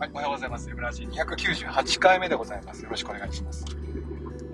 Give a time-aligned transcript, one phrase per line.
[0.00, 0.70] はい、おはようございます。
[0.70, 2.84] エブラジ298回目でございます。
[2.84, 3.64] よろしくお願いします。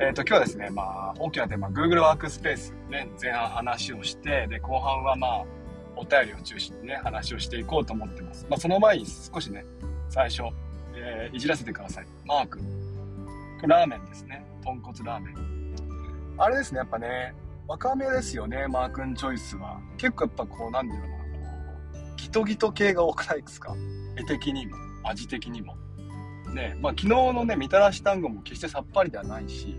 [0.01, 5.45] えっ、ー、と、今日はですね、まあ、大きなテーマ、Google ワークスペース、ね、前半話をして、で、後半はまあ、
[5.96, 8.46] お便りを中心にね、話をしていこうと思ってます。
[8.48, 9.66] まあ、その前に少しね、
[10.09, 10.45] 最初、
[10.95, 12.06] えー、いじらせてください。
[12.24, 12.61] マーク。
[13.66, 14.47] ラーメンですね。
[14.65, 15.74] 豚骨ラーメン。
[16.38, 17.34] あれですね、やっぱね、
[17.69, 19.79] わかめですよね、マー君チョイスは。
[19.98, 21.12] 結構やっぱこう、なんていうのか
[22.09, 23.77] な、ギトギト系が多くないですか？
[24.16, 24.94] 絵的にも。
[25.05, 25.77] 味的にも。
[26.53, 29.77] ね、まあ昨日のね、みたらし団子も決してさっぱりではないし、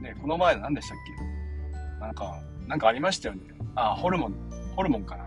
[0.00, 2.00] ね、この前何でしたっけ？
[2.00, 3.42] なんか、なんかありましたよね。
[3.74, 4.34] あ、ホルモン、
[4.76, 5.24] ホルモンかな。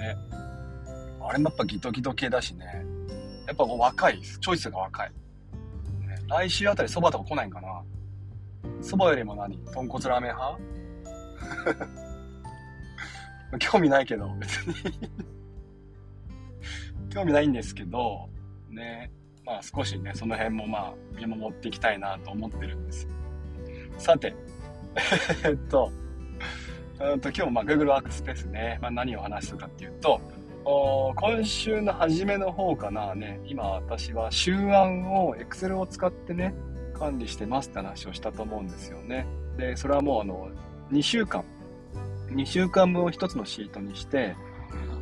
[0.00, 0.16] ね。
[1.22, 2.64] あれもやっぱギトギト系だしね。
[3.46, 5.10] やっぱこう若い、チョイスが若い。
[6.06, 7.82] ね、来週あたり蕎麦とか来ないんかな。
[8.80, 9.58] 蕎麦よりも何？
[9.72, 10.58] 豚骨ラーメン派？
[13.72, 14.74] 興味ないけど、別に
[17.10, 18.28] 興味ないんですけど、
[18.70, 19.10] ね、
[19.44, 23.08] まあ少しね、その辺もまあ見守っていきたいなと思ってるんです。
[23.98, 24.34] さて、
[25.44, 25.92] えっと、
[27.00, 30.20] うんと今日もま Google ワークスペースね、まあ、何を話すかっていうと、
[30.64, 36.54] 今週の初めの方かなね、今私は週案を Excel を使ってね、
[36.94, 39.26] 管理してますって話をしたと思うんですよね。
[39.56, 40.48] で、それはもうあの、
[40.92, 41.44] 2週間、
[42.28, 44.36] 2週間分を1つのシートにして、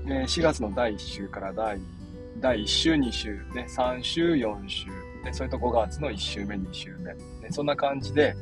[0.07, 1.79] 4月の第1週から第
[2.41, 4.87] 第1週、2週、ね、3週、4週、
[5.25, 7.19] でそれと5月の1週目、2週目、ね、
[7.51, 8.35] そんな感じで、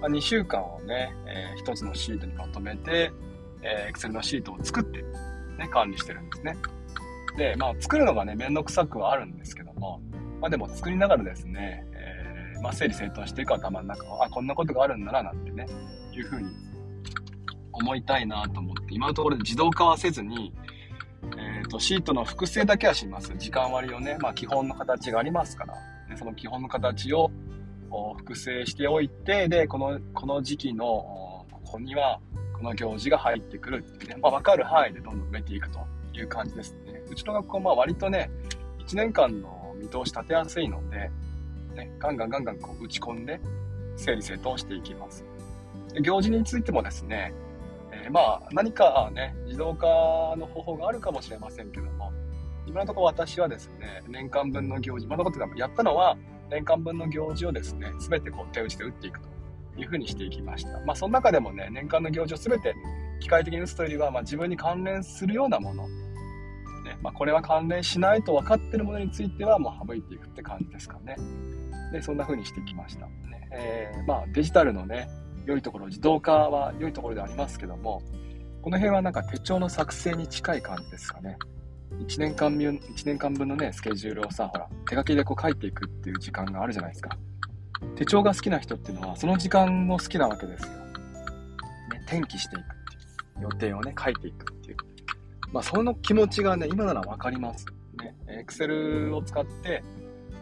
[0.00, 3.12] まあ、2週間をね、えー、1つのシートにまとめて、
[3.62, 5.02] えー、Excel のシートを作って、
[5.58, 6.56] ね、管理してるんですね。
[7.36, 10.00] で、まあ、作るのがね、めんどくさくはあるんですけども、
[10.40, 15.66] まあでも作りながらですね、えー、まあ、整理整頓していく頭の中はあ、こんなことがあるんだな、なんてね、
[16.12, 16.48] いうふうに
[17.72, 20.52] 思いたいなと思って、今のところ自動化はせずに、
[21.70, 23.32] と、シートの複製だけはします。
[23.38, 25.74] 時間割をね、まあ、基本の形がありますから、
[26.08, 27.30] でその基本の形を
[28.18, 30.86] 複製しておいて、で、この、この時期の、
[31.50, 32.20] ここには、
[32.56, 35.80] この行事が入ってくるってね、まあ、わかる範囲でどんどん埋めていくと
[36.12, 37.02] いう感じですね。
[37.08, 38.30] うちの学校は割とね、
[38.80, 41.10] 1年間の見通し立てやすいので、
[41.74, 43.40] ね、ガンガンガンガンこう打ち込んで、
[43.96, 45.24] 整理整頓していきます。
[45.94, 47.32] で行事についてもですね、
[48.08, 49.86] まあ、何かね、自動化
[50.36, 52.12] の方法があるかもしれませんけども、
[52.66, 56.16] 今のところ私はですね、年間分の行事、今のところやったのは、
[56.50, 59.28] 年間分の行事をですね、すべてこう手打ちで打っていくと
[59.76, 60.80] いうふうにしていきました。
[60.80, 62.74] まあ、その中でもね、年間の行事をすべて
[63.20, 71.16] 機械的に打つというよりは、まあ、自分に関連するようなもの、ねまあ、これは関連しないと分かってるものについては、もう省いていくって感じですかね。
[71.92, 73.06] で、そんな風にしてきました。
[73.06, 75.08] ねえー、まあ、デジタルのね、
[75.50, 78.02] 良いところ、自動化は良いところでありますけども、
[78.62, 81.36] この辺はなんか手帳の作成に近い感じですかね。
[81.98, 87.18] 1年間分、1年間分のね、スケジュールをさ、ほら、手書きでこう書いていくっていう時間があるじゃないですか。
[87.96, 90.68] 手帳が好きな人っていうのは、その時間も好きなわけですよ。
[90.68, 90.78] ね、
[92.06, 93.42] 転記していくっていう。
[93.42, 94.76] 予定をね、書いていくっていう。
[95.52, 97.66] まあ、その気持ちがね、今ならわかります。
[97.98, 98.14] ね、
[98.46, 99.82] Excel を使って、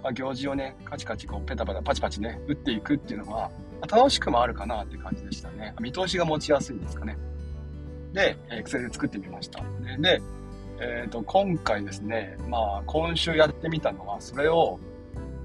[0.02, 3.50] まあ、行事をね、カチカチこう、ペタペタパチパチね、打っていくっていうのは、
[3.86, 5.74] 楽しくもあるかなって感じでしたね。
[5.80, 7.16] 見通しが持ちやすいんですかね。
[8.12, 9.62] で、Excel で作ってみました。
[9.98, 10.20] で、
[10.80, 14.78] えっ、ー、と、今回ですね、まあ、今週やってみたのは、それを、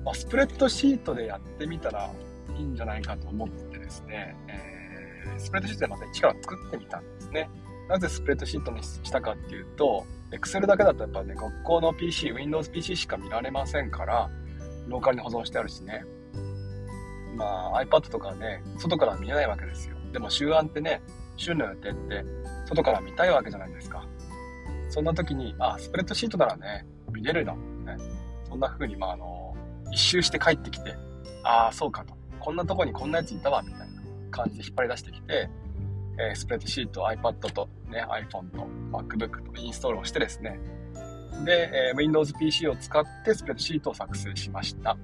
[0.06, 2.10] まあ、スプレッドシートでやってみたら
[2.58, 7.50] いいんじゃないかと思ってですね、えー、スプレッドシートでまた一から作ってみたんですね。
[7.90, 14.30] なぜスプレッドシートにしたかっていうと、Excel だけだとやっぱね、学校の PC、Windows PC しか見られませんから、
[14.88, 16.04] ローカルに保存してあるしね、
[17.36, 19.96] まあ iPad とかね、外から見えないわけですよ。
[20.12, 21.02] でも週案ってね、
[21.38, 22.26] 週の予定って
[22.68, 24.06] 外から見たいわけじゃないですか。
[24.90, 27.98] そんな時に、あ、スプレッドシートならね、見れるな、ね。
[28.48, 29.56] そんな風に、まあ、あの、
[29.92, 30.96] 一周して帰ってきて、
[31.44, 32.16] ああ、そうかと。
[32.40, 35.50] こんなとこにこんなやついたわ、みたいな感じで引っ張り出してきて、
[36.20, 40.60] えー、スプレッドシート、iPad と、ね、iPhone と MacBook とインストールをしてですね、
[41.44, 44.96] で、えー、Windows PC を使ってスプレッドシートを作成しました。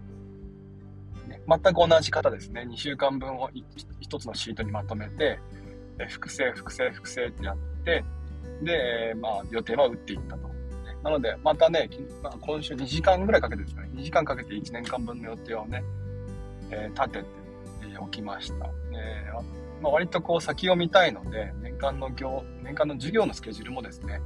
[1.50, 2.68] 全く同じ方ですね。
[2.70, 5.40] 2週間分を1つのシートにまとめて、
[6.08, 8.04] 複製、複製、複製ってやって、
[8.62, 10.50] で、まあ、予定は打っていったと。
[11.04, 11.90] なので、またね、
[12.22, 15.84] まあ、今週2時間ぐらいかけてですね、2時間かけて1年間分の予定をね、
[16.72, 17.40] えー、立てて、
[18.00, 18.70] おきました。
[18.92, 24.22] えーまあ、割とこう先を見たいので、年間の業、年間の授業のスケジュールもですね、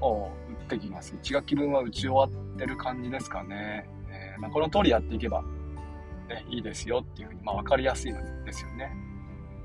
[0.00, 0.30] を
[0.60, 1.14] 打ってきます。
[1.22, 3.88] 1学期分は打ち終わってる感じですかね。
[4.10, 5.44] えーまあ、この通りやっていけば、
[6.28, 8.90] ね、いいですよっていうふうに、まあ、分かりやすいのですよね。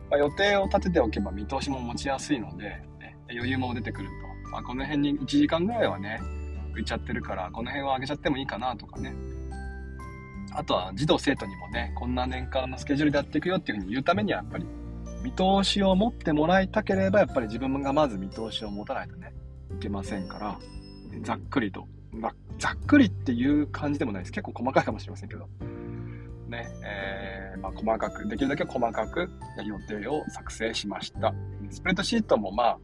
[0.10, 2.66] まあ、予定を立てておけば見通しも持ちやすいので、
[3.00, 4.10] ね、余裕も出てくる
[4.44, 4.50] と。
[4.52, 6.20] まあ、この辺に1時間ぐらいはね、
[6.76, 9.14] 浮いちゃってるから、この辺は上げちゃってもいいかなとかね。
[10.54, 14.66] あとは児童生徒にもね、こんな年間のスケジュールでやっていくよっていうふうに言うためには、やっぱり
[15.24, 19.34] 見通しを持ってもらいたければ、やっぱり自分がまず見通しを持たないとね、
[19.74, 20.60] いけませんから、
[21.22, 24.32] ざっくりと、まざっくりっていう感じでもないです。
[24.32, 25.48] 結構細かいかもしれませんけど、
[26.52, 29.30] ね、えー、まあ、細かく、できるだけ細かく
[29.66, 31.34] 予定を作成しました。
[31.70, 32.78] スプレッドシートもまあ、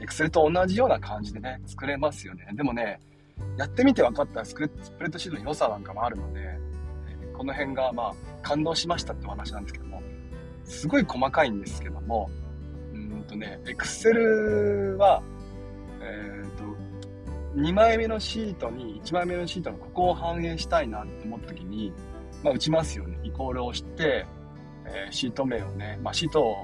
[0.00, 2.48] Excel と同じような感じでね、作れますよね。
[2.54, 3.00] でもね、
[3.56, 6.58] やってみて分かったスプレッドシートの良さなんかもあるので、
[7.36, 10.02] この辺がまあ、感動しましたってお話なんですけども、
[10.64, 12.30] すごい細かいんですけども、
[12.92, 15.22] うんとね、Excel は、
[16.00, 16.64] えっ、ー、と、
[17.56, 21.92] 2枚目のシートに、1枚目のシートのここを反映したいなって思った時に、
[22.42, 23.18] まあ、打ちますよね。
[23.22, 24.26] イコールを押して、
[24.86, 26.56] えー、シート名をね、まあ、シートを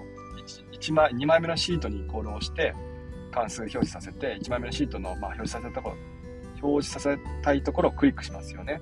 [0.73, 2.75] 1, 1枚、2枚目のシートにイコールを押して、
[3.33, 5.97] 関数表示させて、1枚目のシートの、まあ、表示させたところ、
[6.63, 8.81] 表示させたいところをクリックしますよね。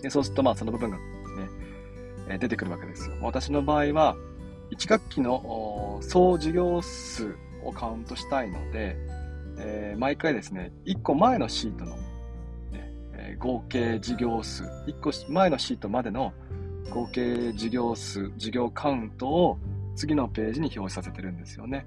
[0.00, 1.02] で、そうすると、まあ、その部分がね、
[2.28, 3.16] え出てくるわけですよ。
[3.20, 4.16] 私の場合は、
[4.70, 8.96] 1学期の総授業数をカウントしたいので、
[9.58, 11.96] えー、毎回ですね、1個前のシートの
[13.42, 16.32] 合計事業数、1個前のシートまでの
[16.90, 19.58] 合計事業数、事業カウントを
[19.96, 21.84] 次のページに表示させてるんですよね。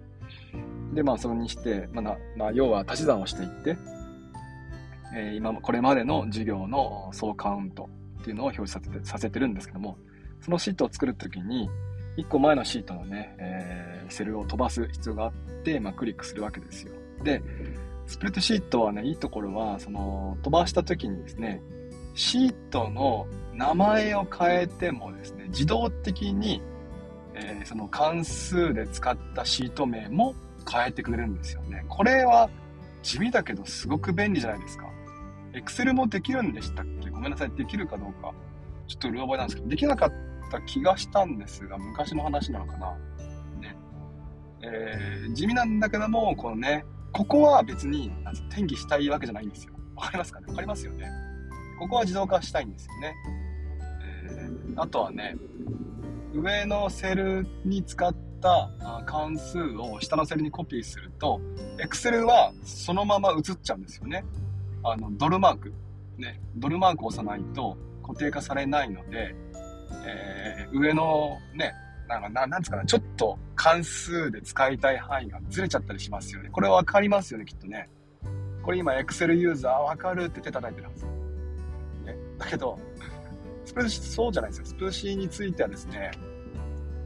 [0.93, 3.77] で、まあ、それにして、まあ、まあ、要は足し算をしていって、
[5.15, 9.97] えー、今、これまでの事業の総カウントっていうのを表示させてさせてるんですけども、
[10.41, 11.69] そのシートを作るときに、
[12.17, 16.91] 1個前のシートのね、えー、セルを飛ばす必要があって、まあ、クリックするわけですよ。
[17.23, 17.41] で、
[18.07, 21.61] スプレッドシートはね、いいところは、その、飛ばした時にですね、
[22.13, 26.61] シートの名前を変えてもですね、自動的に、
[27.33, 30.33] えー、その関数で使ったシート名も
[30.71, 31.83] 変えてくれるんですよね。
[31.89, 32.49] これは
[33.03, 34.85] 地味だけどすごく便利じゃないですか。
[35.51, 37.09] Excel もできるんでしたっけ？
[37.09, 37.51] ごめんなさい。
[37.51, 38.31] できるかどうか。
[38.87, 40.13] ちょっとうる覚えなんですけど、できなかっ
[40.49, 42.93] た気がしたんですが、昔の話なのかな。
[43.59, 43.75] ね。
[44.61, 46.85] えー、地味なんだけども、このね、
[47.15, 48.11] ここは別に
[48.49, 49.73] 転記したいわけじゃないんですよ。
[49.95, 50.47] わかりますかね？
[50.49, 51.09] わかりますよね。
[51.79, 53.15] ここは自動化したいんですよね。
[54.27, 55.37] えー、あとはね、
[56.33, 58.69] 上のセルに使った
[59.05, 61.39] 関数を下のセルにコピーすると、
[61.77, 64.25] Excel はそのまま映っちゃうんですよね。
[64.83, 65.73] あの、ドルマーク。
[66.17, 69.33] ね、ドルマークを押さないと固定化されないので、
[70.05, 71.73] えー、上のね、
[72.07, 76.49] なんか、なんですかね、ちょっと関数で使いたい範囲がずれちゃったりしますよね。
[76.49, 77.89] これわかりますよね、きっとね。
[78.63, 81.05] これ今、Excel ユーザーわかるって手叩いてるはず。
[81.05, 82.15] ね。
[82.37, 82.79] だけど、
[83.65, 84.65] スプレッドシーそうじゃないですよ。
[84.65, 86.11] スプレッドシーについてはですね、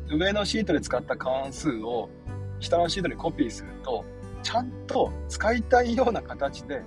[0.10, 2.10] 上のシートで使った関数を
[2.60, 4.06] 下のシートにコピーすると、
[4.44, 6.82] ちゃんと使いたいような形で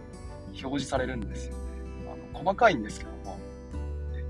[0.48, 1.58] 表示されるんですよね。
[2.32, 3.11] あの細かいんですけど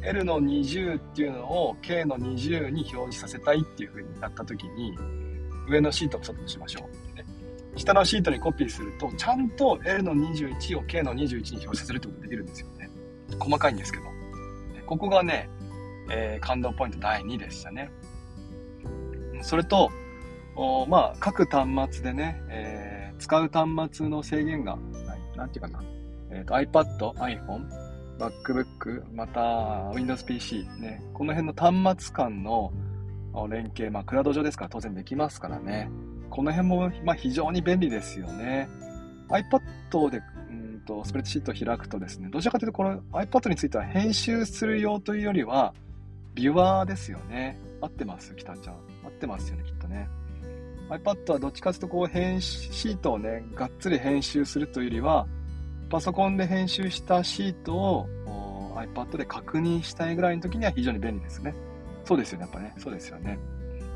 [0.02, 4.96] L の20っていうのを K の20に表示させたいっていう風になった時に、
[5.68, 6.88] 上のシートを外としましょ
[7.76, 7.78] う。
[7.78, 12.90] 下のシートにコピーすると、ちゃんと L の21を K の21に表示させるってことができるんですよね。
[13.38, 14.04] 細かいんですけど。
[14.86, 15.48] ここがね、
[16.10, 17.90] えー、感動ポイント第2でしたね。
[19.40, 19.90] それと、
[20.54, 24.76] おまあ、各端末でね、えー、使う端末の制限が
[25.06, 25.20] ない。
[25.36, 25.82] なんていうかな。
[26.30, 27.81] え、ー、と、iPad、iPhone、
[28.18, 32.72] MacBook、また Windows PC ね、この辺の端末間の
[33.48, 35.90] 連携、まあ、クラウド上ですから当然できますからね。
[36.30, 38.68] この辺も、まあ、非常に便利ですよね。
[39.28, 45.74] iPad で、うんと、スプレッドシートを開くとですね、どちらかというと、この iPad については編集する用というよりは、
[46.34, 47.58] ビュアーですよね。
[47.80, 48.74] 合ってます北ちゃん。
[49.04, 50.08] 合ってますよね、きっとね。
[50.88, 55.26] iPad はどっちかというと、こう、編シートをね、がっつり編集するというよりは、
[55.92, 58.06] パソコンで編集したシートを
[58.76, 61.54] iPad で確認したいぐらいの時には非常に便利ですね。
[62.06, 62.72] そうですよね、やっぱね。
[62.78, 63.38] そうですよね。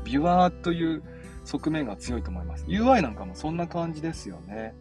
[0.03, 1.01] ビュアーという
[1.43, 2.65] 側面が強いと思います。
[2.67, 4.75] UI なんかもそんな感じですよね。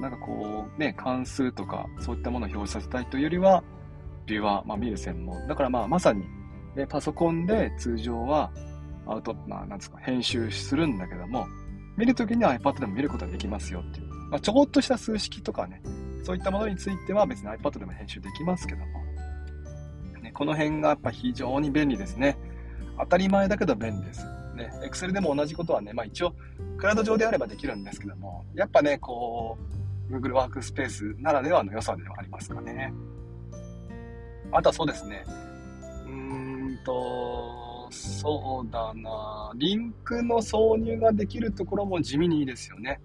[0.00, 3.62] なんかこう、ね、関数とかそういったものを表示させたいというよりは、
[4.26, 5.46] ビュアー、まあ見る専門。
[5.46, 6.24] だからまあまさに、
[6.74, 8.50] ね、パソコンで通常は
[9.06, 11.46] アウト、まあなんですか、編集するんだけども、
[11.96, 14.08] 見るときには iPad でも見ることができますよっていう。
[14.30, 15.80] まあ、ちょこっとした数式とかね、
[16.24, 18.86] そういったものについては別に iPad でも編集できますけども、
[20.22, 22.38] ね、この辺がやっぱ非常に便利ですね。
[22.98, 24.24] 当たり前だけど便利です。
[24.54, 26.34] ね、Excel でも同じことはね、まあ一応、
[26.78, 29.58] クラウド上であればできるんですけども、やっぱね、こ
[30.10, 32.92] う、Google ワークスペースならではの良さではありますかね。
[34.52, 35.24] あとはそうですね、
[36.06, 43.00] うーんと、そうだな、リンクの挿入ができるところも地味にいいですよね。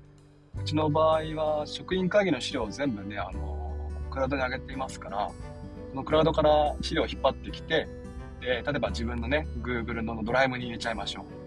[0.62, 5.32] うちの場合は職員会議の資料を全部ね、あの、クラウドに上げていますから、
[5.92, 7.88] そのクラウドから資料を引っ張ってきて、
[8.42, 11.40] で、例えば自分のね、Google のドライブに入れちゃいましょう。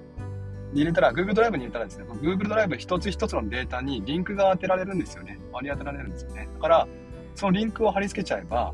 [0.74, 5.38] 入れたら、Google ドライブに入れたらですね、Google ドライブ一つ一つのデータにリンクが当てられるんですよね。
[5.52, 6.48] 割り当てられるんですよね。
[6.54, 6.88] だから、
[7.34, 8.72] そのリンクを貼り付けちゃえば、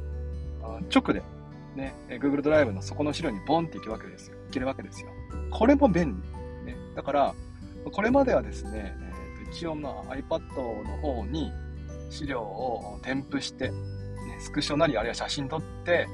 [0.95, 1.23] 直で、
[1.75, 4.37] ね、Google ドライブのそこの資料にボンっていくわけですよ。
[4.49, 5.09] いけるわけですよ。
[5.51, 6.23] これも便
[6.65, 6.73] 利。
[6.73, 7.35] ね、だから、
[7.91, 8.97] これまではですね、
[9.53, 10.41] 一応まあ iPad
[10.85, 11.53] の方に
[12.11, 13.77] 資料を添付して、ね、
[14.41, 16.07] スクショなりあるいは写真撮って、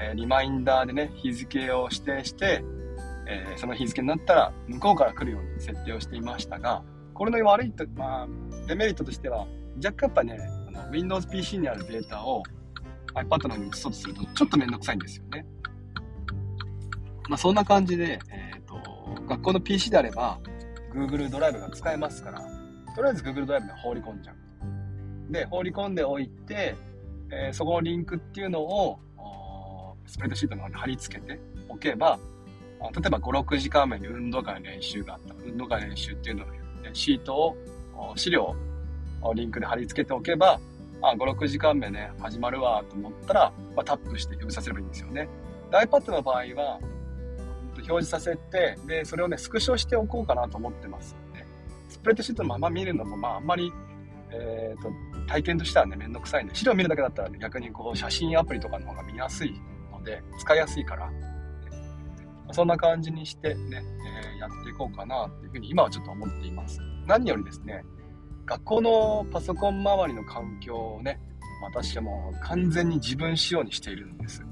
[0.00, 2.64] えー、リマインダーでね、日付を指定して、
[3.26, 6.82] えー、その日付になったら向こうから来るように設定をしていましたが、
[7.14, 8.28] これの悪いと、まあ、
[8.66, 10.38] デメリットとしては、若干やっぱね、
[10.68, 12.42] あの Windows PC にあるデータを
[13.14, 15.46] iPad の方に移そうとすると、ちょっとめんどくさいんですよね。
[17.28, 20.38] まあ、そんな感じで、えっ、ー、と、学校の PC であれば、
[20.94, 22.42] Google ドライブが使えますから、
[22.94, 25.32] とりあえず Google ドライブに放り込んじゃう。
[25.32, 26.76] で、放り込んでおいて、
[27.30, 28.98] えー、そこのリンクっていうのを、
[30.06, 32.18] スプレッドシートの方に貼り付けておけば、
[32.80, 35.34] 例えば5、6時間前に運動会の練習があった。
[35.46, 36.46] 運動会の練習っていうのを、
[36.92, 37.56] シートを、
[38.16, 38.56] 資料
[39.22, 40.60] をリンクで貼り付けておけば、
[41.00, 45.28] あ、5、6時間目ね、始まるわと思ったら、まあ、タップして表示させればいいんですよね。
[45.70, 46.80] iPad の場合は、
[47.76, 51.16] 表示させて、で、それをね、スクショしておこうかなと思ってます、
[51.92, 53.70] スプレッドシートのまま見るのも、まあ、あんまり、
[54.30, 54.90] えっ、ー、と、
[55.26, 59.52] 体験としてはね、めんどくさいんで、資料見るだけだったら、ね、逆にこう、写真アプリとかの方が見やすい
[59.90, 61.10] ので、使いやすいから、
[62.50, 63.82] そんな感じにしてね、
[64.34, 66.80] えー、やっていこうかなっていうふうに今はちょっと思っています。
[67.06, 67.84] 何よりですね、
[68.46, 71.20] 学校のパソコン周りの環境をね、
[71.62, 74.40] 私はもう完全に自分仕様にしているんです。
[74.40, 74.48] ね、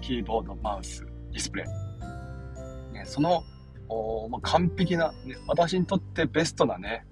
[0.00, 2.92] キーボード、マウス、ディスプレイ。
[2.94, 3.42] ね、その、
[3.94, 7.06] もう完璧な、ね、私にとってベストなね、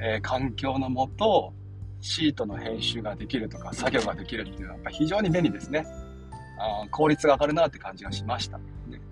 [0.00, 1.52] えー、環境のもと、
[2.00, 5.86] シートの編集ができるとか、作業ができるっていうのはやっぱ非常に便利ですね。
[6.58, 8.60] あ効率が上がるなって感じがしました。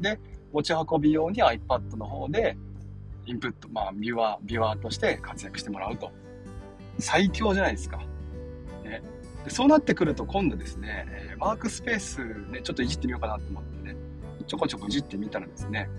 [0.01, 0.19] で、
[0.53, 2.57] 持ち運び用に iPad の方で、
[3.27, 6.13] インプット、まあ、ビュアー、ビュアとして活躍してもらうと。
[6.99, 7.99] 最強じゃないですか。
[8.85, 9.03] ね、
[9.45, 13.97] でそうなってくると今度ですね、えワークスペースね、ちょっといじってみようかなと思ってね、
[14.47, 15.91] ちょこちょこいじってみたらですね、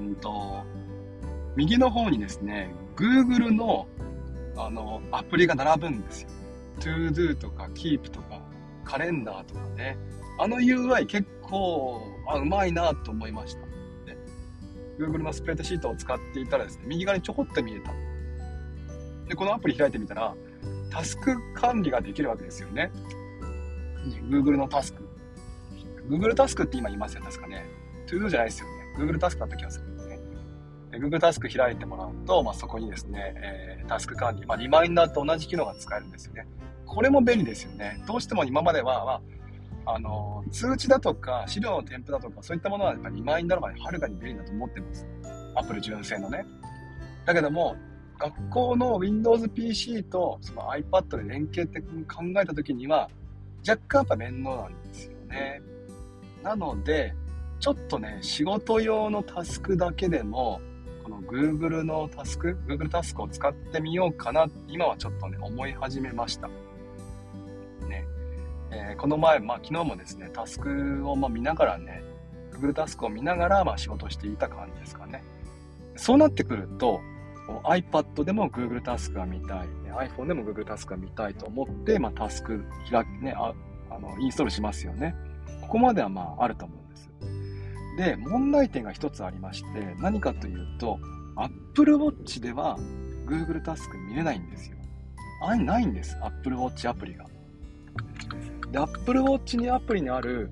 [0.00, 0.64] うんと、
[1.56, 3.86] 右の方にですね、Google の
[4.56, 6.28] あのアプリが並ぶんですよ。
[6.80, 8.42] ToDo とか Keep とか
[8.84, 9.96] カレンダーとかね。
[10.38, 13.60] あの UI 結構、あ、うまいなと思いました。
[14.98, 17.92] Google のスプレッドシートを使っていたらですね、右側にちょこっと見えた。
[19.28, 20.34] で、このアプリ開いてみたら、
[20.90, 22.90] タスク管理ができるわけですよね。
[24.28, 25.08] Google のタスク。
[26.08, 27.66] Google タスクって今言いますよ、確かね。
[28.06, 28.94] ToDo じゃないですよね。
[28.98, 29.89] Google タスクだった気がする。
[30.92, 36.46] Google タスク開いてもらうと、まあ、そこにですね、えー、タスク管理、まあ、リマインダーと同じ機能が使えるんですよね。
[36.86, 38.02] これも便利ですよね。
[38.06, 45.06] どうしても今までは、まあ、あの、通知だとか、資料の添付だとか、そういったものはやっぱリマインダーの場合、はるかに便利だと思ってます。
[45.54, 46.44] アップル純正のね。
[47.24, 47.76] だけども、
[48.18, 53.08] 学校の Windows PC とその iPad で連携って考えた時には、
[53.66, 55.62] 若干やっぱ面倒なんですよね。
[56.42, 57.14] なので、
[57.60, 60.60] ちょっとね、仕事用のタスクだけでも、
[61.10, 66.48] の Google のタスク、Google タスクを使ってみようかな、今はちょっとね、思い始めました。
[67.88, 68.06] ね
[68.70, 72.02] えー、この前、まあ、昨日もですね、タスクをま見ながらね、
[72.52, 75.22] Google タスクを見ながらま仕事していた感じですかね。
[75.96, 77.00] そうなってくると、
[77.64, 83.52] iPad でも Google タスクが見たい、ね iPhone でも Google タスクが見たいと思って、まあ、タスク開きね、あ
[83.90, 85.14] あの、インストールしますよね。
[85.62, 87.10] ここまではまあ、あると思うんです。
[88.00, 90.98] で、問題点が一つありまして、何かというと、
[91.36, 92.78] Apple Watch では
[93.26, 94.78] Google タスク見れないんですよ。
[95.42, 96.16] あれないんです。
[96.22, 97.26] Apple Watch アプリが。
[98.72, 100.50] で、Apple Watch にアプリにある、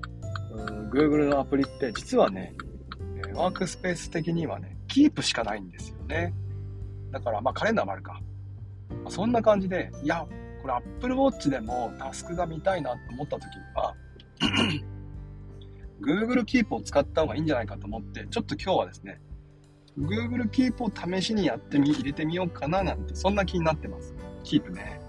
[0.51, 2.53] うん、Google のアプリって実はね、
[3.33, 6.31] ワークスペース的にはね、キープしかないんですよね。
[7.09, 8.21] だから、まあカレンダーもあるか。
[9.07, 10.23] そんな感じで、いや、
[10.61, 13.95] これ Apple Watch でもタスクが見たいなと思った時には、
[16.01, 19.21] Google Keep を使った方がいいんじゃないかと思って、ちょっと今日はですね、
[19.97, 24.13] Google Keep を試しにやってみ、入れてみようかななんて、そんな気になってます。
[24.43, 25.01] Keep ね。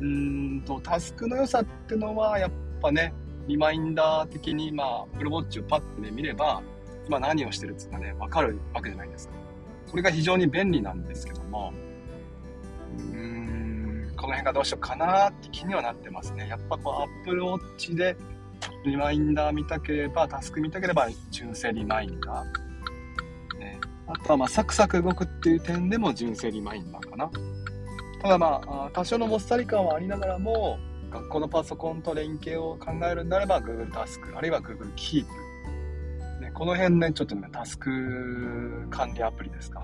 [0.00, 3.14] うーんと、タスクの良さってのは、やっぱね、
[3.46, 6.62] リマインダー的に、まあ、プロウォッチをパッとね、見れば、
[7.06, 9.34] 今何をしてるっていうのがね、わかるわけじゃないですか。
[9.90, 11.72] これが非常に便利なんですけども、
[12.98, 16.48] うーん、この辺がどうしようかなって気にはなってますね。
[16.48, 18.16] やっぱこう、Apple Watch で
[18.84, 23.58] リマインダー見たければ、タスク見たければ、純正リマインダー。
[23.58, 27.30] ね、あとは、まあ、サクサク動くっていう点でも純正リマインダーかな。
[28.20, 30.78] ただまあ、多少のもっさり感はありながらも、
[31.10, 35.26] 学校のパソコンと連携を考えるんであれば Google タスク、あるいは Google Keep。
[36.40, 39.82] ね、この辺ね、ちょっとね、タスク管理アプリですか。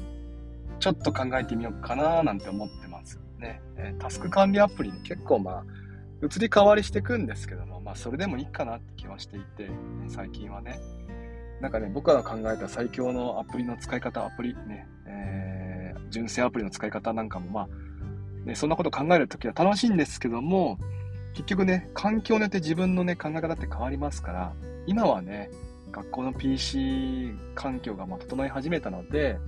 [0.80, 3.60] ちょっと考えてみようかななんて思ってますね。
[3.76, 5.64] えタスク管理アプリに結構まあ、
[6.22, 9.70] 移り変わりしていくんですけども、まあそれでもいいかなって気はしていて、
[10.08, 10.80] 最近はね。
[11.60, 17.68] なんかね、僕が考えた最強のアプリの使い方、アプリね、えー、純正アプリの使い方なんかもまあ、
[18.46, 20.78] ね、そんなこと考えるときは楽しいんですけども、
[21.34, 24.52] 結局ね、環境によって自分のね、考え方って変わりますから、
[24.86, 25.50] 今はね、
[25.92, 29.38] 学校の PC 環境がま整い始めたので、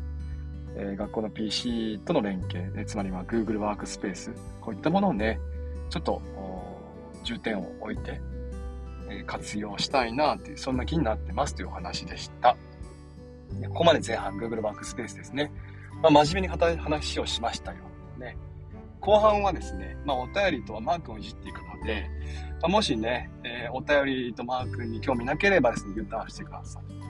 [0.76, 5.40] えー、学校の PC との連携、ね、つまりは Google ワークスペース、こういったものをね、
[5.90, 6.22] ちょっと
[7.24, 8.20] 重点を置いて、
[9.10, 12.56] えー、活用したいなっていう、そんな気になってますというお話でした。
[13.68, 15.52] ここまで前半 Google ワークスペースですね。
[16.02, 17.78] まあ、真面目に話をしましたよ。
[18.18, 18.36] ね。
[19.00, 22.08] 後半はですね、まあ、お便りとはマークをいじっていくので、
[22.62, 27.09] まあ、もしね、えー、お便りとマークに興味なければですね、U ターンしてください。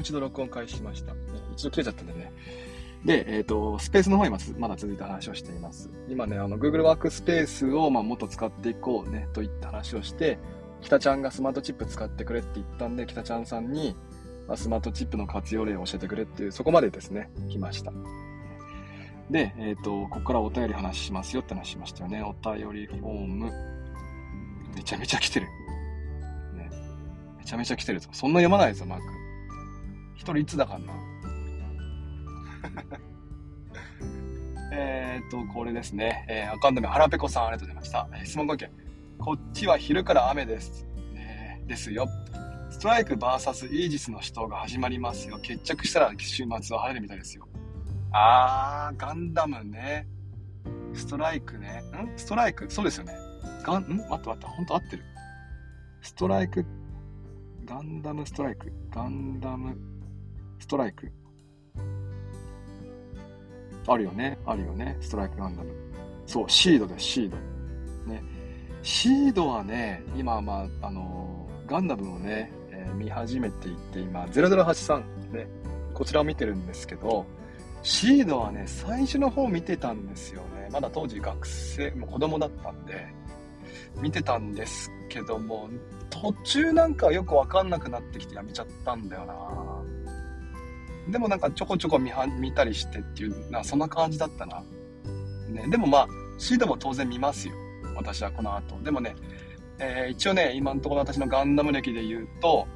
[0.00, 1.14] う一度録音開始しました。
[1.14, 1.20] ね、
[1.52, 2.32] 一度切れちゃったんでね。
[3.04, 5.90] で、えっ、ー、と、スペースの方にまだ続いた話をしています。
[6.08, 10.38] 今ね、あの、Google ワークスペースを、まあ、もっと使っていこうね、といった話をして、
[10.82, 13.96] 北ちゃんがスマートチップ使ってくれって言ったんで、北ちゃんさんに、
[14.46, 17.92] まあ、スマートチップの活用例を教えてくれっていう、そこまでですね、来ました。
[19.30, 22.22] で、えっ、ー、と、ここからお便り話しますよって話しましたよね。
[22.22, 23.52] お便りフォーム。
[24.74, 25.46] めちゃめちゃ来てる。
[26.56, 26.70] ね。
[27.38, 28.10] めちゃめちゃ来てるぞ。
[28.12, 29.19] そんな読まないですよ、マーク。
[30.20, 30.92] 一人いつだかんな。
[34.70, 36.26] えっと、これですね。
[36.28, 38.06] えー、アカウント名、はらぺこさん、ありがとうございました。
[38.22, 38.70] え、質問ご意見。
[39.18, 40.86] こっちは昼から雨です。
[41.14, 42.06] ね、ですよ。
[42.68, 45.38] ストライク VS イージスの死闘が始まりますよ。
[45.38, 47.48] 決着したら週末は晴れるみたいですよ。
[48.12, 50.06] あー、ガンダムね。
[50.92, 51.82] ストライクね。
[51.94, 52.12] ん？
[52.18, 52.70] ストライク？
[52.70, 53.14] そうですよね。
[53.64, 53.96] ガン、ん？
[53.96, 55.04] 待って待って、ほんと合ってる。
[56.02, 56.66] ストライク、
[57.64, 59.78] ガンダムストライク、ガンダム
[60.60, 61.10] ストライク。
[63.88, 64.38] あるよね。
[64.46, 64.96] あるよね。
[65.00, 65.72] ストライクガンダム。
[66.26, 67.36] そう、シードです、シード。
[68.06, 68.22] ね。
[68.82, 75.48] シードはね、今、まあ、あのー、ガンダムをね、えー、見始めていて、今、0083ね、
[75.94, 77.26] こちらを見てるんですけど、
[77.82, 80.68] シードはね、最初の方見てたんですよね。
[80.70, 83.06] まだ当時学生、もう子供だったんで、
[84.00, 85.68] 見てたんですけども、
[86.10, 89.99] 途中なんかよくわかんなくなってきてやめちゃったんだよな
[91.10, 94.62] でもなんかちょこちょこ見は見たりしてっていうなそんな感じだったな、
[95.48, 97.54] ね、でもまあシードも当然見ますよ
[97.94, 99.14] 私はこの後でもね、
[99.78, 102.66] えー、一応ね今のところ私のガンダム歴で言うと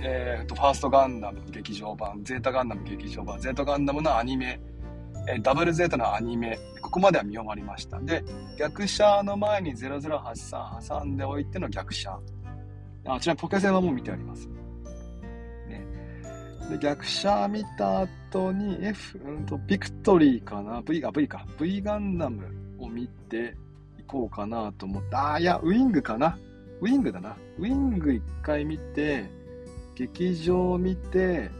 [0.00, 4.60] えーと、ファーストガンダム劇場版、ゼータガンダム劇場版、ゼータガンダムのアニメ、
[5.28, 7.98] えー、ダブルゼータのアニメ、ここまでは見終わりました。
[8.00, 8.22] で、
[8.58, 12.16] 逆者の前に0083挟んでおいての逆者。
[13.06, 14.48] あちらポケセンはもう見てあります。
[16.68, 21.46] で、逆者見た後に F、うんと、ビクトリーかな ?V が V か。
[21.58, 22.46] V ガンダム
[22.78, 23.56] を見て
[23.98, 25.34] いこうかなと思った。
[25.34, 26.38] あ、いや、ウィングかな
[26.80, 27.36] ウィングだな。
[27.58, 29.28] ウィング一回見て、
[29.94, 31.50] 劇場見て、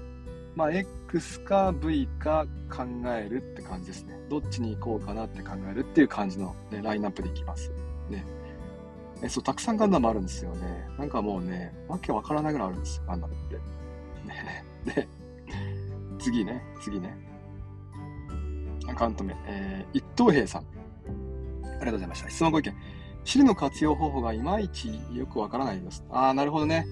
[0.54, 4.18] まあ、X か V か考えるって感じですね。
[4.28, 7.70] どっちに行こうかなって考えるっていう感じの、ね、ラインナップでいきます。
[8.10, 8.24] ね。
[9.22, 10.86] え、そう、たくさんガンダムあるんですよね。
[10.98, 13.56] なんかもうね、わけわからないぐらいあるんですよ、ガンダムって。
[14.26, 14.67] ね。
[14.88, 15.08] で、
[16.18, 17.16] 次ね、次ね。
[18.88, 20.62] アカウント名、えー、一等兵さん。
[20.62, 20.64] あ
[21.64, 22.30] りがとうございました。
[22.30, 22.74] 質問ご意見。
[23.24, 26.04] シリの活用方法がいまいちよくわからないです。
[26.10, 26.86] ああ、なるほどね。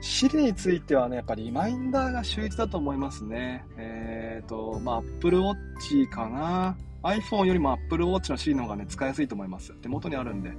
[0.00, 3.64] シリについてはね、やっぱりリマインダーが秀逸だと思いますね。
[3.76, 6.76] えっ、ー、と、まあ、Apple Watch かな。
[7.02, 9.72] iPhone よりも Apple Watch のシリの方がね、使いやすいと思います。
[9.74, 10.52] 手元にあるんで。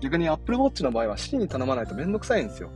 [0.00, 2.70] 逆に Apple Watch の場合はシリに頼まないとめんどくさいんですよ。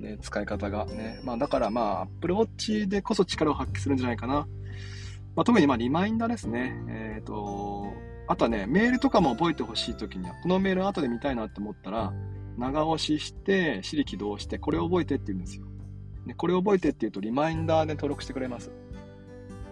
[0.00, 1.20] ね、使い方がね。
[1.22, 4.48] まあだからまあ、Apple Watch でこそ力を発揮するんじゃないかな。
[5.36, 6.74] まあ、特にまあリマインダーですね。
[6.88, 7.84] えっ、ー、と、
[8.26, 12.12] あとはね、メールとかも覚えてほしいときには、このメール後で見たいなって思ったら、
[12.56, 15.64] 長押しして、シリ起動して、これを覚えてって言うんですよ。
[16.26, 18.70] ね、これを覚えてって言うと、リマインダーで登録してくれます。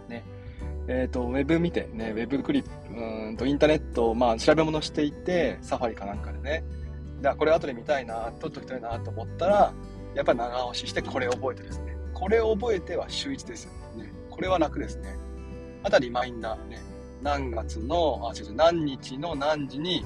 [0.09, 0.25] ね。
[0.89, 6.65] えっ、ー、と、ウェブ見て、ね、ウェブクリップ、うんと、インターネット、まあ、調べ物していて、サファリかなんかでね。
[7.21, 9.73] で、これ後で見たいな、撮っときたいなと思ったら、
[10.19, 11.97] やっぱり長押ししてこれを覚えてですね。
[12.13, 14.13] これを覚えては週1ですよね。
[14.29, 15.17] これは楽ですね。
[15.85, 16.83] あとリマインダーね。
[17.23, 20.05] 何月の、あ、違う違う、何日の何時に、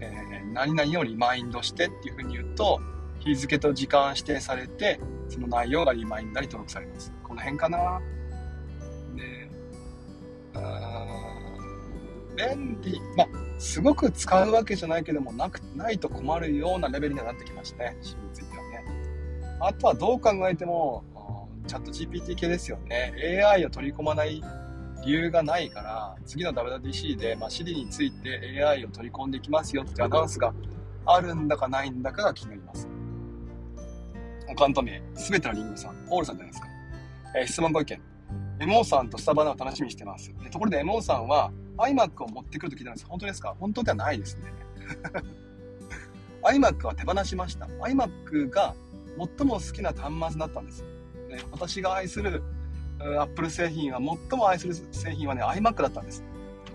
[0.00, 2.80] えー、何々をリマインドしてっていうふうに言うと、
[3.20, 4.98] 日付と時間指定されて、
[5.28, 7.12] その内容がリマインダーに登録されます。
[7.22, 8.00] この辺かな。
[9.14, 9.48] ね
[12.36, 13.00] 便利。
[13.16, 17.96] まあ、すごく使うわけじゃないけども、なく、ないと困るようなレベルにはなってきましたね。
[18.00, 18.71] シについてはね。
[19.64, 21.04] あとはどう考えても、
[21.68, 23.14] チャット GPT 系ですよね。
[23.44, 24.42] AI を取り込まない
[25.04, 30.52] 理由がないから、次の WWDC で、まあ、Siri について AI を取り込んでいきますよってアナウンスが
[31.06, 32.88] あるんだかないんだかが気になります。
[34.50, 36.68] アカウント名、すべてのリンゴさん、オールさんじゃないですか。
[37.36, 38.00] えー、質問ご意見。
[38.58, 40.32] MO さんとスタバナを楽しみにしてます。
[40.50, 43.54] ところで MO さんは iMac を持ってくると聞いたんです本当ですか？
[43.60, 44.52] 本当ではないですね。
[46.42, 47.66] iMac は手放しました。
[47.66, 48.74] iMac が
[49.18, 50.82] 最も好きな端末だったんです。
[51.28, 52.42] ね、私が愛する
[53.20, 56.24] Apple 製品は、最も愛する製品はね、iMac だったんです。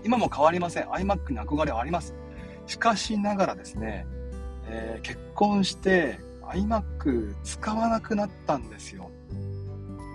[0.04, 0.84] 今も変わりません。
[0.84, 2.14] iMac に憧れはあります。
[2.66, 4.06] しかしながらですね、
[4.66, 9.10] えー、結婚して iMac 使わなくなったんですよ。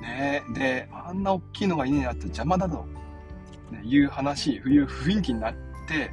[0.02, 2.86] ねで、あんな大きいのが家にあって邪魔だと、
[3.72, 5.54] ね、いう話、いう雰囲気になっ
[5.88, 6.12] て、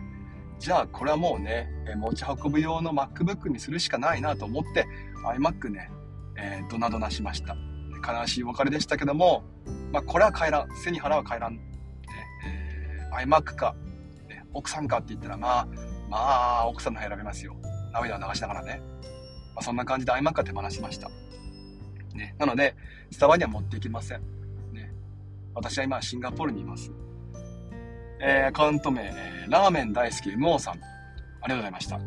[0.59, 4.87] じゃあこれはもうね、持ち運ぶ用の MacBook にするしかないなと思って
[5.25, 5.91] iMac ね、
[6.41, 7.57] えー、ドナドナしました。
[8.07, 9.45] 悲しいお別れでしたけども、
[9.93, 10.69] まあ、これは帰らん。
[10.75, 11.57] 背に腹は帰らん。
[11.57, 11.61] ね
[12.47, 13.75] えー、iMac か、
[14.29, 15.69] ね、奥さんかって言ったら、まあ、
[16.09, 17.57] まあ、奥さんの選べますよ。
[17.93, 18.81] 涙を流しながらね。
[19.55, 21.11] まあ、そんな感じで iMac は手放しました。
[22.15, 22.75] ね、なので、
[23.11, 24.21] スタバには持っていきません。
[24.73, 24.93] ね、
[25.55, 26.91] 私は今、シンガポールにいます。
[28.23, 30.75] えー、アカウント名、えー、ラーメン大好き MO さん。
[30.75, 30.83] あり
[31.43, 32.01] がとうございました。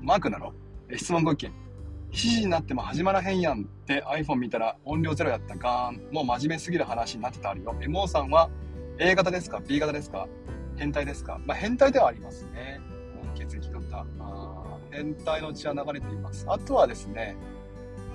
[0.00, 0.52] マークなの、
[0.96, 1.69] 質問ご意見。
[2.10, 6.12] 7時になっても始まらへんやんって iPhone 見たら音量ゼロやったガーン。
[6.12, 7.74] もう真面目すぎる話になってたあるよ。
[7.80, 8.50] MO さんは
[8.98, 10.26] A 型ですか ?B 型ですか？
[10.76, 11.40] 変態ですか？
[11.46, 12.80] まあ変態ではありますね。
[13.34, 14.06] 血液型。
[14.90, 16.44] 変態の血は流れています。
[16.48, 17.36] あとはですね、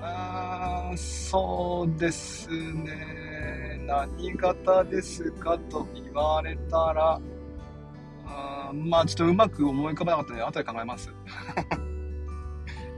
[0.01, 3.81] あそうですね。
[3.88, 7.21] 何型ですかと言われたら、
[8.25, 11.13] あまあちょっとうまく思い浮かばなかったので後で考えます。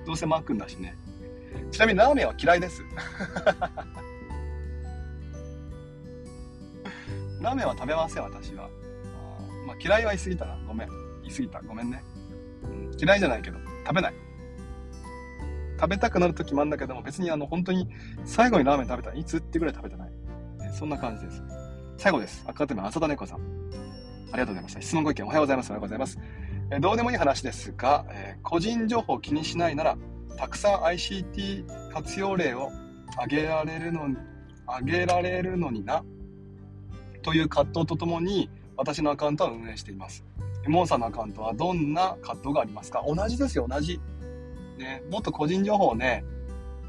[0.07, 0.95] どうせマックンだしね。
[1.69, 2.81] ちなみにラーメンは嫌いです。
[7.41, 8.65] ラーメンは食べません、私は。
[8.65, 8.69] あ
[9.67, 10.57] まあ、嫌いは言い過ぎたな。
[10.65, 10.87] ごめん。
[11.23, 11.61] 言い過ぎた。
[11.61, 12.01] ごめんね。
[12.63, 14.13] うん、嫌いじゃないけど、食べない。
[15.77, 17.89] 食べたくなる時もあるんだけども、別にあの、本当に
[18.23, 20.09] 最後にラーメン食べたらいつってぐらい食べてない。
[20.09, 21.43] ね、そんな感じです。
[21.97, 22.45] 最後です。
[22.47, 23.39] 赤手目浅田猫さん。
[24.31, 24.81] ありがとうございました。
[24.81, 25.69] 質問ご意見おはようございます。
[25.71, 26.17] おはようございます。
[26.69, 29.97] えどうでもいい話ですが、え、個人情報を気にしないなら、
[30.37, 32.69] たくさん ICT 活用例を
[33.13, 34.17] 挙げられるのに、
[34.65, 36.03] 挙げられるのにな、
[37.21, 40.23] という葛藤とともに、私のアカウントは運営しています。
[40.67, 43.03] モンさんのアカウントはどんな葛藤がありますか？
[43.07, 43.99] 同じですよ、同じ。
[44.77, 46.23] ね、もっと個人情報をね、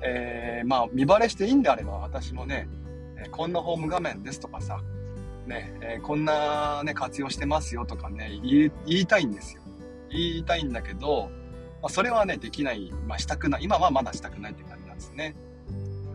[0.03, 2.69] えー、まあ、見バレしていいんであれば、私もね、
[3.31, 4.81] こんなホーム画面ですとかさ、
[5.47, 9.63] ね、えー、こんなね、活用してますよとかね、言いたいんですよ。
[10.11, 11.31] 言いたいんだけど、
[11.83, 12.93] まあ、それはね、できない。
[13.07, 13.65] まあ、したくない。
[13.65, 15.37] 今はまだしたくないって感じなんですね。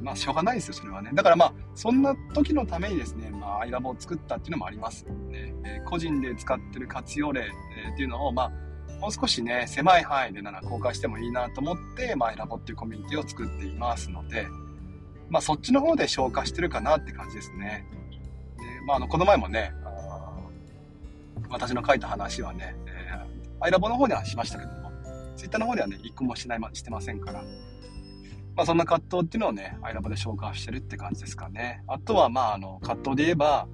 [0.02, 1.12] まあ、しょうがないですよ、それはね。
[1.14, 5.06] だからまあ、そんな時のためにですね、まあ、アイラボを作ったっていうのもあります。
[5.06, 8.52] ね、えー、個人で使ってる活用例、えー、っていうのを、まあ、
[9.00, 14.48] もう少しね、狭い範囲でなら公開してもいいなと思って、まあ、アイラボっていうコミュニティを作っていますので、
[15.30, 17.86] まあ、そっちの方で消化してるかなって感じですね。
[18.58, 19.74] でまあ、あの、この前もね、
[21.50, 22.76] 私の書いた話はね、
[23.64, 24.92] アイラボの方ではしましたけども、
[25.38, 27.42] ツイッターの方ではね、一個もしない、してませんから、
[28.58, 31.82] まあそんな葛藤っていうのをね、アイラボで消化してるって感じですかね。
[31.88, 33.70] あとはまああの、葛藤で言えば、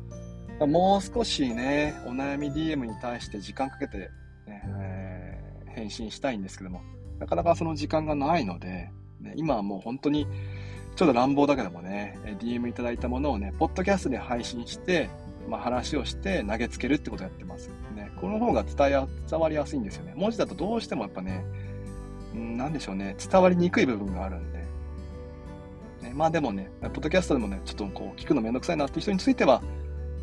[0.60, 6.84] もう少しね、お悩み DM に対して時間かけて、ね、えー、返信したいんですけども、
[7.18, 10.28] なかなかその時間がないので、ね、今はもう本当に、
[10.98, 15.10] ちょっと乱暴だけどもね、DM いただいたものをね、ポッドキャストで配信して、
[15.50, 17.72] まあ、話をして投げつけるってことをやってます。
[18.20, 20.14] この方が伝え伝わりやすいんですよね。
[20.16, 21.44] 文字だとどうしてもやっぱね、
[22.36, 24.60] んなんでしょうね、伝わりにくい部分があるんで。
[26.02, 29.62] ね、まあでもね、ポッドキャストでもね、ちょっとこう聞くのめんどくさいなっていう人については、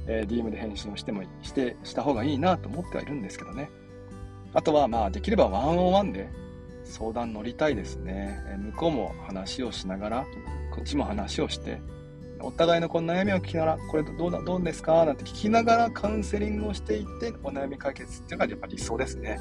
[0.06, 3.70] えー、DM で返信をしてもして、した方がいいなと思ってはいるんですけどね。
[4.54, 6.28] あとはまあできればワンオンワンで
[6.84, 8.40] 相談乗りたいですね。
[8.48, 10.26] え向こうも話をしながら、
[10.70, 11.80] こっちも話をして、
[12.40, 15.04] お互いのこの悩みを聞きながら、これどうだ、どうですか？
[15.04, 19.38] なんて聞きながらカウンセリングをしていって、お悩み解決っていうのがやっぱり理想ですね。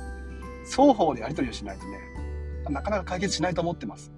[0.69, 1.99] 双方でやり取りをしないとね、
[2.69, 4.11] なかなか解決しないと思ってます。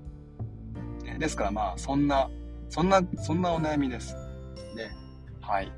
[1.19, 2.29] ですからまあ、そんな、
[2.69, 4.13] そんな、そんなお悩みです。
[4.75, 4.91] ね。
[5.41, 5.71] はい。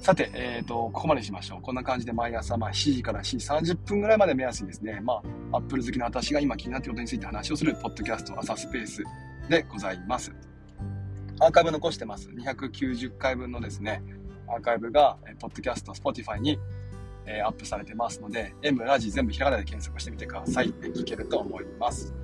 [0.00, 1.62] さて、えっ、ー、と、ここまでしましょう。
[1.62, 5.20] こんな感じで毎朝、まあ、7時から7時30分ぐらいまで目安にですね、ま
[5.52, 9.02] あ、アップル好きな私が今気になっていることについて話をする、ポッドキャスト朝スペース
[9.48, 10.32] でございます。
[11.38, 12.30] アーカイブ残してます。
[12.30, 14.02] 290回分のですね、
[14.48, 16.58] アーカイブが、え、ポッドキャスト、Spotify に、
[17.26, 20.72] え、アップされてますので、M ラジ全部ひらがなで検索してみてください。
[20.72, 22.14] 聞けると思います。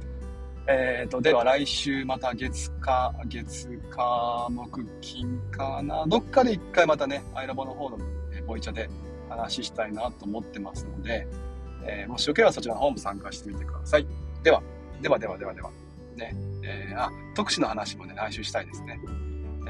[0.67, 6.07] えっ、ー、と、では来週また月か、月か、木、金かな。
[6.07, 7.99] どっかで一回またね、アイラボの方の、
[8.47, 8.89] ボイチャで
[9.29, 11.27] 話したいなと思ってますので、
[11.85, 14.07] えー、もしよければそちらの方も参加してみてください
[14.43, 14.63] では。
[15.03, 15.82] では、ではではではでは。
[16.17, 19.01] ね、えー、あ、特殊の話もね、来週したいですね。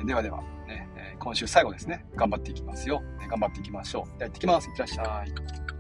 [0.07, 2.05] ではでは、ね、今週最後ですね。
[2.17, 3.03] 頑張っていきますよ。
[3.29, 4.19] 頑張っていきましょう。
[4.19, 4.69] では行ってきます。
[4.69, 5.72] いってらっしゃい。